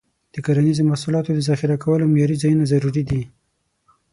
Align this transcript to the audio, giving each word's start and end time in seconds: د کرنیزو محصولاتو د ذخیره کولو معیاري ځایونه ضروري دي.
د 0.33 0.35
کرنیزو 0.45 0.83
محصولاتو 0.89 1.31
د 1.33 1.39
ذخیره 1.49 1.77
کولو 1.83 2.11
معیاري 2.11 2.37
ځایونه 2.43 2.63
ضروري 2.71 3.03
دي. 3.09 3.21